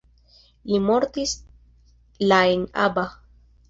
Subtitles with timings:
[0.71, 1.35] Li mortis
[2.33, 3.09] la en Aba.